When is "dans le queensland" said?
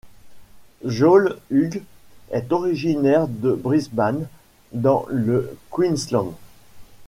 4.71-6.33